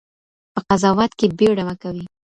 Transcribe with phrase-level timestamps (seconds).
[0.53, 2.01] په قضاوت کې بېړه مه کوئ.